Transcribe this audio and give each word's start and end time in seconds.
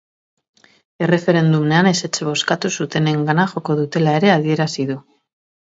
Erreferendumean 1.07 1.89
ezetz 1.91 2.13
bozkatu 2.31 2.73
zutenengana 2.81 3.49
joko 3.55 3.79
dutela 3.83 4.21
ere 4.23 4.37
adierazi 4.39 4.93
du. 4.95 5.03